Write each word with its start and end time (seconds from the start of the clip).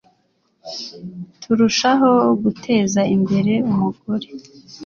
turushaho 1.41 2.09
guteza 2.41 3.01
imbere 3.15 3.53
umugore 3.71 4.27